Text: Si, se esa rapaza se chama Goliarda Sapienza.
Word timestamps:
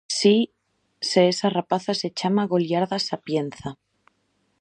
Si, 0.17 0.37
se 1.09 1.21
esa 1.31 1.49
rapaza 1.57 1.93
se 2.01 2.09
chama 2.17 2.49
Goliarda 2.51 2.97
Sapienza. 3.09 3.69